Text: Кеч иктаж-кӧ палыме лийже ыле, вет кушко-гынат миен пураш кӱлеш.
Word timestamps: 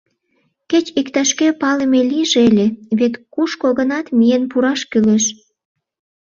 Кеч 0.69 0.85
иктаж-кӧ 0.99 1.47
палыме 1.61 2.01
лийже 2.11 2.39
ыле, 2.49 2.67
вет 2.99 3.13
кушко-гынат 3.33 4.05
миен 4.17 4.43
пураш 4.51 4.81
кӱлеш. 4.91 5.25